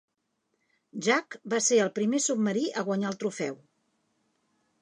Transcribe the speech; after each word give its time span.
"Jack" 1.07 1.37
va 1.55 1.59
ser 1.67 1.79
el 1.85 1.93
primer 1.99 2.23
submarí 2.29 2.65
a 2.81 2.85
guanyar 2.91 3.15
el 3.15 3.23
trofeu. 3.25 3.63